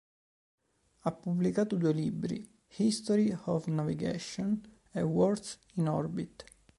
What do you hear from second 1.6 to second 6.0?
due libri, "History of navigation" e "Worlds in